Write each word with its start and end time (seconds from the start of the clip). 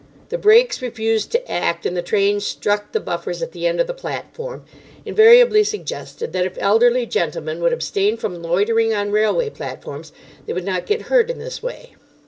"The 0.29 0.37
brakes 0.39 0.81
refused 0.81 1.31
to 1.33 1.51
act, 1.51 1.85
and 1.85 1.95
the 1.95 2.01
train 2.01 2.39
struck 2.39 2.91
the 2.91 2.99
buffers 2.99 3.43
at 3.43 3.51
the 3.51 3.67
end 3.67 3.79
of 3.79 3.85
the 3.85 3.93
platform" 3.93 4.63
invariably 5.05 5.63
suggested 5.63 6.33
that 6.33 6.43
if 6.47 6.57
elderly 6.59 7.05
gentlemen 7.05 7.61
would 7.61 7.71
abstain 7.71 8.17
from 8.17 8.41
loitering 8.41 8.95
on 8.95 9.11
railway 9.11 9.51
platforms, 9.51 10.11
they 10.47 10.53
would 10.53 10.65
not 10.65 10.87
get 10.87 11.03
hurt 11.03 11.29
in 11.29 11.37
this 11.37 11.61
way. 11.61 11.93